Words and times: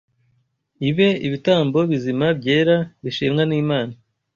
ibe 0.89 1.09
ibitambo 1.27 1.79
bizima 1.91 2.25
byera 2.39 2.75
bishimwa 3.03 3.43
n’Imana 3.49 3.93